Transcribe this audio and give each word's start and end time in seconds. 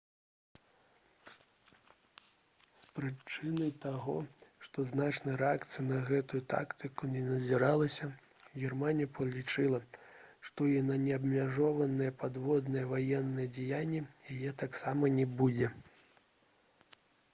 з 2.79 2.85
прычыны 2.99 3.65
таго 3.83 4.13
што 4.67 4.85
значнай 4.91 5.35
рэакцыі 5.41 5.83
на 5.89 5.99
гэтую 6.07 6.39
тактыку 6.53 7.09
не 7.15 7.21
назіралася 7.27 8.09
германія 8.63 9.11
палічыла 9.19 9.81
што 10.49 10.67
і 10.77 10.79
на 10.89 10.97
неабмежаваныя 11.05 12.15
падводныя 12.23 12.87
ваенныя 12.95 13.53
дзеянні 13.59 14.01
яе 14.37 14.57
таксама 14.63 15.13
не 15.19 15.27
будзе 15.43 15.71